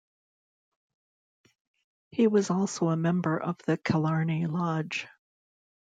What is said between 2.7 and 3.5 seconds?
a member